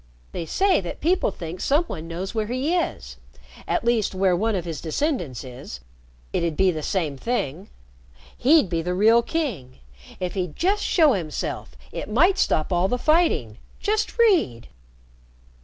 They 0.31 0.47
say 0.47 0.81
that 0.81 0.99
people 0.99 1.29
think 1.29 1.61
some 1.61 1.83
one 1.83 2.07
knows 2.07 2.33
where 2.33 2.47
he 2.47 2.73
is 2.75 3.17
at 3.67 3.83
least 3.85 4.15
where 4.15 4.35
one 4.35 4.55
of 4.55 4.65
his 4.65 4.81
descendants 4.81 5.43
is. 5.43 5.79
It'd 6.33 6.57
be 6.57 6.71
the 6.71 6.81
same 6.81 7.17
thing. 7.17 7.69
He'd 8.35 8.67
be 8.67 8.81
the 8.81 8.95
real 8.95 9.21
king. 9.21 9.77
If 10.19 10.33
he'd 10.33 10.55
just 10.55 10.83
show 10.83 11.13
himself, 11.13 11.75
it 11.91 12.09
might 12.09 12.39
stop 12.39 12.73
all 12.73 12.87
the 12.87 12.97
fighting. 12.97 13.59
Just 13.79 14.17
read." 14.17 14.69